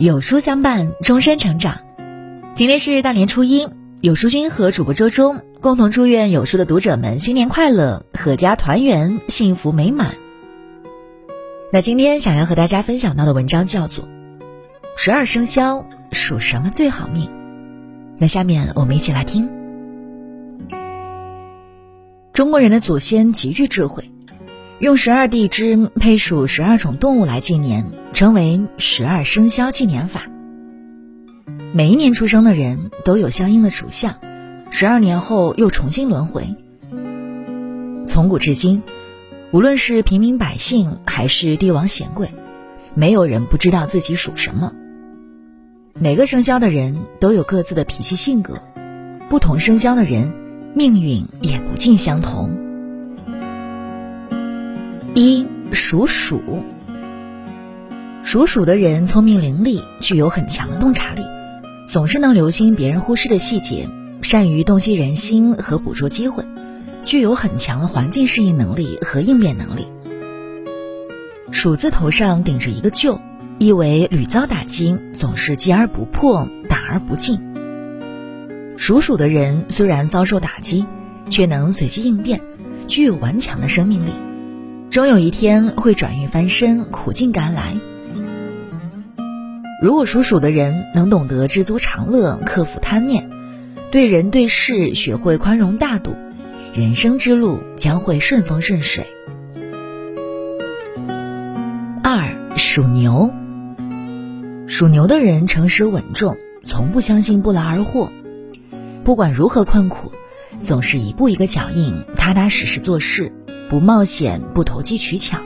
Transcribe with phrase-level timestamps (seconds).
[0.00, 1.78] 有书相伴，终身成长。
[2.54, 3.68] 今天是大年初一，
[4.00, 10.14] 有书君和主播周周共同祝愿有书的读者们新年快乐，阖家团圆，幸福美满。
[11.70, 14.04] 那今天想要和大家分享到的文章叫做
[14.96, 17.26] 《十二生肖属什么最好命》。
[18.16, 19.50] 那下面我们一起来听。
[22.32, 24.10] 中国人的祖先极具智慧。
[24.80, 30.22] 用十二地支配属十二种动物来纪年，称为十二生肖纪年法。
[31.74, 34.16] 每一年出生的人都有相应的属相，
[34.70, 36.56] 十二年后又重新轮回。
[38.06, 38.82] 从古至今，
[39.52, 42.32] 无论是平民百姓还是帝王显贵，
[42.94, 44.72] 没有人不知道自己属什么。
[45.92, 48.62] 每个生肖的人都有各自的脾气性格，
[49.28, 50.32] 不同生肖的人
[50.74, 52.59] 命运也不尽相同。
[55.12, 56.40] 一属鼠，
[58.22, 61.22] 属鼠的人聪明伶俐，具有很强的洞察力，
[61.88, 63.88] 总是能留心别人忽视的细节，
[64.22, 66.44] 善于洞悉人心和捕捉机会，
[67.02, 69.88] 具有很强的环境适应能力和应变能力。
[71.50, 73.20] 鼠字头上顶着一个旧，
[73.58, 77.40] 意为屡遭打击，总是击而不破，打而不进。
[78.76, 80.86] 属鼠的人虽然遭受打击，
[81.28, 82.40] 却能随机应变，
[82.86, 84.10] 具有顽强的生命力。
[84.90, 87.76] 终有一天会转运翻身，苦尽甘来。
[89.80, 93.30] 如果属鼠的人能懂得知足常乐，克服贪念，
[93.92, 96.16] 对人对事学会宽容大度，
[96.74, 99.06] 人生之路将会顺风顺水。
[102.02, 103.32] 二属牛，
[104.66, 108.10] 属牛的人诚实稳重，从不相信不劳而获，
[109.04, 110.10] 不管如何困苦，
[110.60, 113.32] 总是一步一个脚印，踏踏实实做事。
[113.70, 115.38] 不冒险，不投机取巧。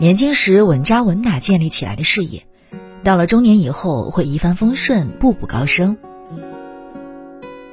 [0.00, 2.42] 年轻时稳扎稳打建立起来的事业，
[3.04, 5.96] 到了中年以后会一帆风顺，步步高升。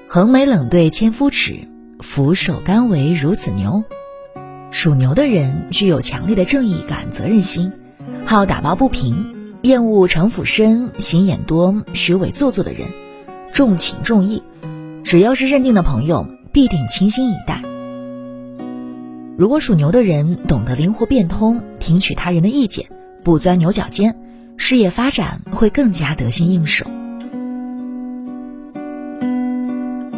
[0.08, 1.68] 横眉冷对千夫指，
[2.00, 3.84] 俯首甘为孺子牛。
[4.70, 7.74] 属牛的人具有强烈的正义感、责任心，
[8.24, 12.90] 好打抱不平，厌恶城府深、心眼多、虚伪做作的人，
[13.52, 14.44] 重情重义。
[15.04, 17.64] 只要是认定的朋友，必定倾心以待。
[19.38, 22.88] 如果属牛的人懂得灵活变通，听取他人的意见，
[23.24, 24.16] 不钻牛角尖，
[24.58, 26.88] 事业发展会更加得心应手。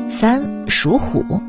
[0.10, 1.42] 三属虎，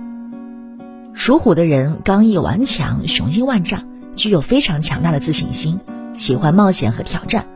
[1.13, 3.85] 属虎的人刚毅顽强，雄心万丈，
[4.17, 5.79] 具有非常强大的自信心，
[6.17, 7.47] 喜欢冒险和挑战，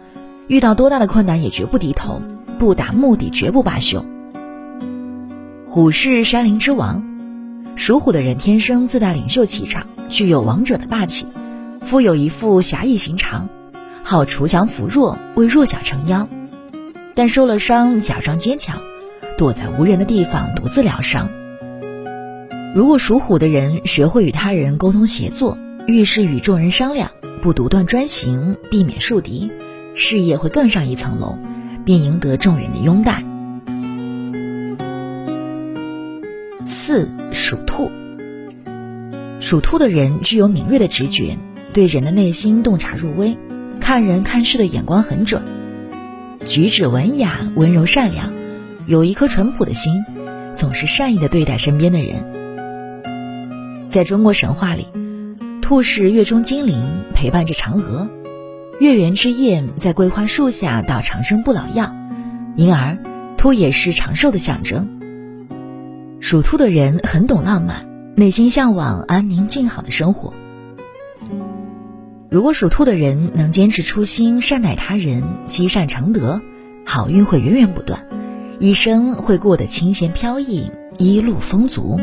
[0.47, 2.22] 遇到多大的困难也绝不低头，
[2.56, 4.04] 不达目的绝不罢休。
[5.66, 7.03] 虎是山林之王，
[7.76, 9.86] 属虎的人天生自带领袖气场。
[10.10, 11.26] 具有王者的霸气，
[11.80, 13.48] 富有一副侠义心肠，
[14.04, 16.28] 好锄强扶弱，为弱小撑腰。
[17.14, 18.80] 但受了伤，假装坚强，
[19.38, 21.30] 躲在无人的地方独自疗伤。
[22.76, 25.56] 如果属虎的人学会与他人沟通协作，
[25.86, 27.10] 遇事与众人商量，
[27.41, 29.50] 不独断专行，避免树敌，
[29.94, 31.38] 事业会更上一层楼，
[31.84, 33.24] 并赢得众人的拥戴。
[36.66, 37.08] 四
[37.54, 37.91] 属兔。
[39.41, 41.38] 属兔的人具有敏锐的直觉，
[41.72, 43.38] 对人的内心洞察入微，
[43.81, 45.42] 看人看事的眼光很准，
[46.44, 48.32] 举止文雅、温柔善良，
[48.87, 50.04] 有一颗淳朴的心，
[50.53, 52.25] 总是善意的对待身边的人。
[53.88, 54.86] 在中国神话里，
[55.62, 56.82] 兔是月中精灵，
[57.15, 58.09] 陪伴着嫦娥，
[58.81, 61.94] 月圆之夜在桂花树下捣长生不老药，
[62.56, 62.98] 因而
[63.36, 64.94] 兔也是长寿的象征。
[66.34, 67.87] 属兔的人很懂浪漫。
[68.17, 70.34] 内心向往安宁静好的生活。
[72.28, 76.41] 如果属兔的人能坚持初心，善待他人，积善成德，
[76.84, 78.05] 好运会源源不断，
[78.59, 82.00] 一生会过得清闲飘逸，一路丰足。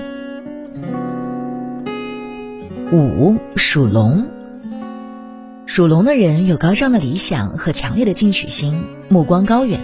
[2.94, 4.28] 五属龙，
[5.66, 9.82] 属龙的人有高尚的理想和强烈的进取心，目光高远，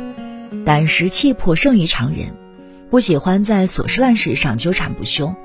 [0.63, 2.27] 胆识气魄胜于常人，
[2.89, 5.35] 不喜欢在琐事烂事上纠缠不休。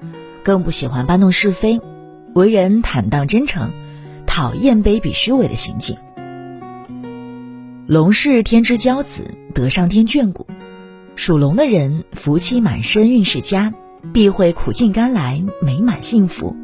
[0.45, 1.81] 更不喜欢搬弄是非，
[2.35, 3.71] 为人坦荡真诚，
[4.27, 5.97] 讨厌卑鄙虚伪的行径。
[7.87, 9.23] 龙是天之骄子，
[9.55, 10.47] 得上天眷顾，
[11.15, 13.73] 属龙的人福气满身，运势佳，
[14.13, 16.57] 必会苦尽甘来，美满幸福。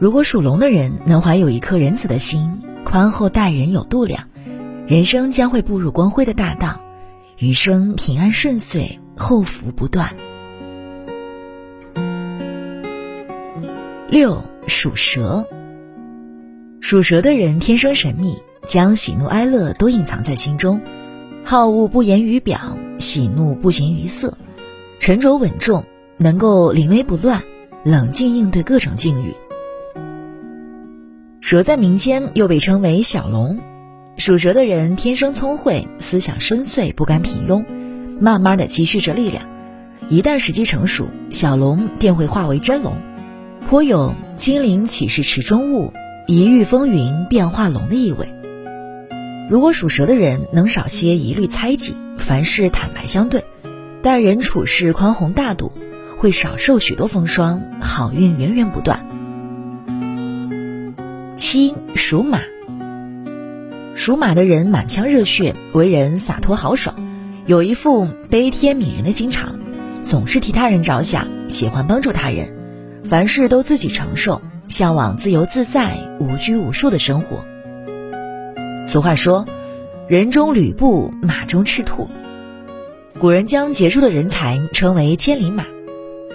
[0.00, 4.24] 如果属龙的人能怀有一颗仁慈的心，宽厚待人，有度量，
[4.88, 6.80] 人生将会步入光辉的大道，
[7.38, 10.14] 余生平安顺遂，后福不断。
[14.08, 15.44] 六属蛇，
[16.80, 18.36] 属蛇的人天生神秘，
[18.68, 20.80] 将喜怒哀乐都隐藏在心中，
[21.44, 24.38] 好恶不言于表，喜怒不形于色，
[25.00, 25.84] 沉着稳重，
[26.16, 27.42] 能够临危不乱，
[27.84, 29.34] 冷静应对各种境遇。
[31.40, 33.58] 蛇在民间又被称为小龙，
[34.16, 37.64] 属蛇的人天生聪慧，思想深邃，不甘平庸，
[38.20, 39.44] 慢慢的积蓄着力量，
[40.08, 42.96] 一旦时机成熟，小龙便会化为真龙，
[43.68, 45.92] 颇有金陵岂是池中物，
[46.26, 48.32] 一遇风云变化龙的意味。
[49.50, 53.44] 如果属蛇的人能少些疑虑猜忌，凡事坦白相对，
[54.02, 55.72] 待人处事宽宏大度，
[56.16, 59.06] 会少受许多风霜，好运源源不断。
[61.36, 62.38] 七属马，
[64.04, 66.94] 属马的人满腔热血，为人洒脱豪爽，
[67.46, 69.58] 有一副悲天悯人的心肠，
[70.02, 72.54] 总是替他人着想，喜欢帮助他人，
[73.04, 77.46] 凡事都自己承受，向往自由自在、无拘无束的生活。
[78.86, 79.46] 俗话说
[80.06, 82.06] ：“人中吕布，马中赤兔。”
[83.18, 85.64] 古人将杰出的人才称为“千里马”。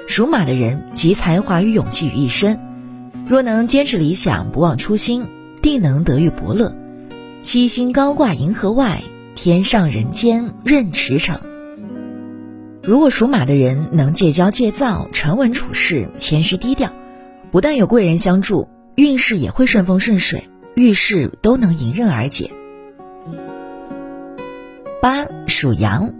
[0.09, 2.59] 属马的人集才华与勇气于一身，
[3.27, 5.27] 若能坚持理想，不忘初心，
[5.61, 6.75] 定能得遇伯乐。
[7.41, 9.01] 七星高挂银河外，
[9.33, 11.39] 天上人间任驰骋。
[12.83, 16.91] 如果属马的人能戒骄戒躁，沉稳处事，谦虚低调，
[17.49, 20.43] 不但有贵人相助，运势也会顺风顺水。
[20.75, 22.51] 遇事都能迎刃而解。
[25.01, 26.13] 八属羊，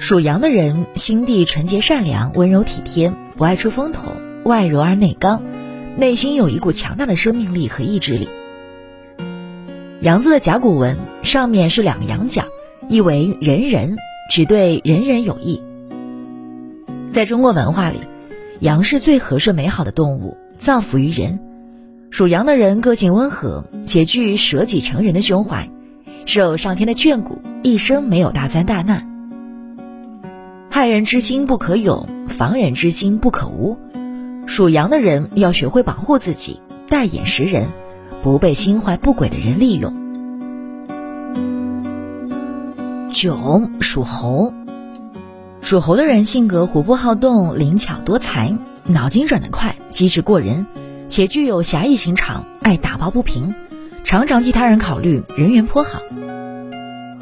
[0.00, 4.08] 属羊的人心地纯洁善良，温柔体贴，不爱出风头，
[4.44, 5.42] 外柔而内刚，
[5.96, 8.28] 内心有一股强大的生命力和意志力。
[10.02, 12.42] 羊字的甲骨文上面是两个羊角，
[12.88, 13.96] 意为人人，
[14.28, 15.62] 只对人人有益。
[17.12, 17.98] 在中国文化里，
[18.58, 21.38] 羊是最和顺美好的动物，造福于人。
[22.10, 25.70] 属羊的人个性温和，且具舍己成人的胸怀，
[26.26, 29.08] 受上天的眷顾，一生没有大灾大难。
[30.68, 33.78] 害人之心不可有，防人之心不可无。
[34.46, 36.58] 属羊的人要学会保护自己，
[36.88, 37.68] 待眼识人，
[38.22, 39.92] 不被心怀不轨的人利用。
[43.12, 44.54] 九属猴，
[45.60, 50.66] 属猴的人性格活泼好动，灵巧多才，脑筋转得快，机智过人。
[51.08, 53.54] 且具有侠义心肠，爱打抱不平，
[54.02, 56.00] 常常替他人考虑，人缘颇好。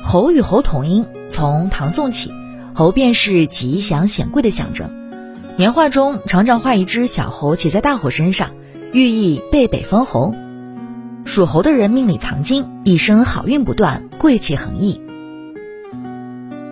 [0.04, 2.30] 猴与猴同音，从唐宋起，
[2.74, 4.90] 猴便是吉祥显贵的象征。
[5.56, 8.50] 年画中常常画一只小猴骑在大猴身上，
[8.92, 10.34] 寓意背北封侯。
[11.24, 15.00] 属猴的人命里藏金，一生好运不断，贵气横溢。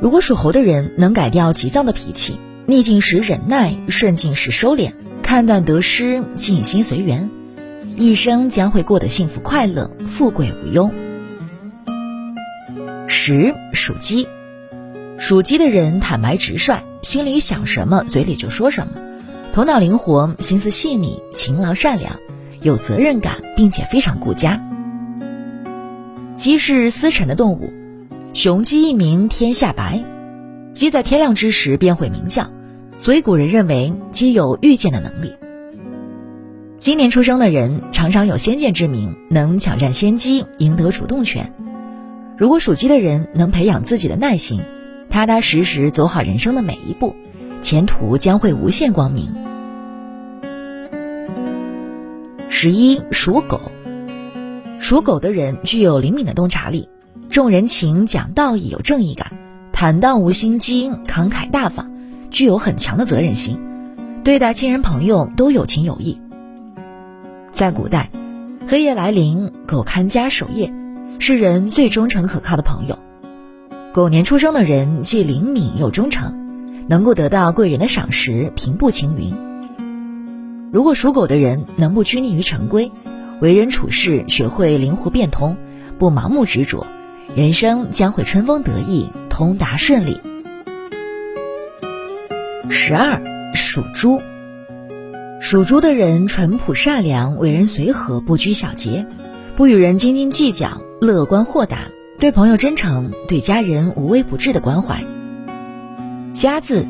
[0.00, 4.92] 如果属猴的人能改掉急躁的脾气，逆境时忍耐，顺境时收敛。
[5.22, 7.28] 看淡得失，静心随缘，
[7.96, 10.90] 一生将会过得幸福快乐、富贵无忧。
[13.06, 14.26] 十属鸡，
[15.18, 18.94] 属鸡的人坦白直率，心里想什么嘴里就说什么，
[19.52, 22.18] 头脑灵活，心思细腻，勤劳善良，
[22.62, 24.62] 有责任感，并且非常顾家。
[26.34, 27.72] 鸡是司晨的动物，
[28.32, 30.04] 雄鸡一鸣天下白，
[30.72, 32.50] 鸡在天亮之时便会鸣叫。
[32.98, 35.34] 所以古人认为鸡有预见的能力。
[36.78, 41.52] 今年出生的人常常有先见之明，能抢占先机，赢得主动权。
[42.36, 44.62] 如果属鸡的人能培养自己的耐心，
[45.10, 47.16] 踏踏实实走好人生的每一步，
[47.60, 49.34] 前途将会无限光明。
[52.60, 53.60] 十一属狗，
[54.80, 56.88] 属狗的人具有灵敏的洞察力，
[57.30, 59.30] 重人情、讲道义、有正义感，
[59.72, 61.88] 坦荡无心机，慷慨大方。
[62.30, 63.60] 具有很强的责任心，
[64.24, 66.20] 对待亲人朋友都有情有义。
[67.52, 68.10] 在古代，
[68.66, 70.74] 黑夜来临，狗看家守夜，
[71.20, 72.98] 是人最忠诚可靠的朋友。
[73.92, 76.34] 狗年出生的人既灵敏又忠诚，
[76.88, 79.32] 能够得到贵人的赏识，平步青云。
[80.70, 82.92] 如果属狗的人能不拘泥于成规，
[83.40, 85.56] 为人处事学会灵活变通，
[85.98, 86.86] 不盲目执着，
[87.34, 90.20] 人生将会春风得意，通达顺利。
[92.68, 93.22] 十二
[93.54, 94.20] 属猪，
[95.40, 99.06] 属猪的人淳朴善良，为人随和，不拘小节，
[99.56, 101.78] 不与人斤斤计较，乐观豁达，
[102.18, 105.02] 对朋友真诚，对家人无微不至的关怀。
[106.34, 106.84] 家字，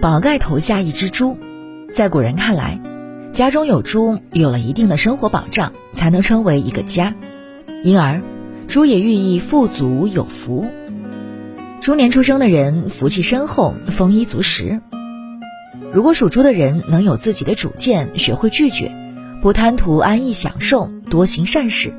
[0.00, 1.36] 宝盖头下一只猪，
[1.92, 2.80] 在古人看来，
[3.36, 7.14] 家中有猪，有了一定的生活保障，才能称为一个家，
[7.84, 8.22] 因而，
[8.66, 10.64] 猪也寓意富足有福。
[11.82, 14.80] 猪年出生的人福气深厚，丰衣足食。
[15.92, 18.90] 如果属猪的人能有自己的主见，学会拒绝，
[19.42, 21.92] 不贪图安逸享受，多行善事，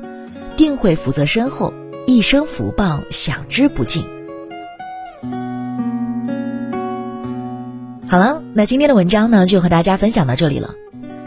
[0.56, 1.72] 定会福泽深厚，
[2.08, 4.02] 一生福报享之不尽。
[8.08, 10.74] 好了，那今天的文章呢，就和大家分享到这里了。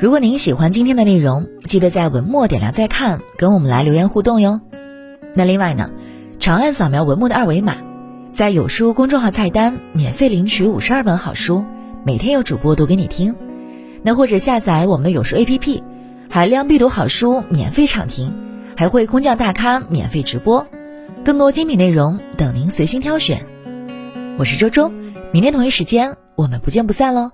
[0.01, 4.59] 如果您喜欢今天的内容，记得在文末点亮再看，跟我们来留言互动哟。
[5.35, 5.91] 那另外呢，
[6.39, 7.77] 长按扫描文末的二维码，
[8.33, 11.65] 在有书公众号菜单免费领取五十二本好书，
[12.03, 13.35] 每天有主播读给你听。
[14.01, 15.83] 那或者下载我们的有书 APP，
[16.31, 18.33] 海量必读好书免费畅听，
[18.75, 20.65] 还会空降大咖免费直播，
[21.23, 23.45] 更多精品内容等您随心挑选。
[24.39, 24.91] 我是周周，
[25.31, 26.17] 明天同一时间。
[26.35, 27.29] 我们不见不散喽。